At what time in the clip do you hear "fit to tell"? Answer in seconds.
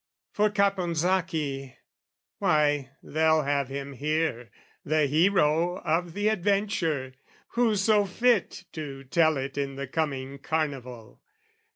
8.07-9.37